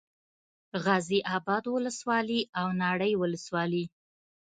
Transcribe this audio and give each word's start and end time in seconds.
غازي 0.83 1.19
اباد 1.35 1.63
ولسوالي 1.75 2.41
او 2.59 2.67
ناړۍ 2.79 3.13
ولسوالي 3.21 3.83